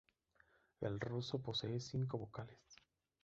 El 0.79 0.99
ruso 0.99 1.43
posee 1.43 1.79
cinco 1.79 2.17
vocales. 2.17 2.59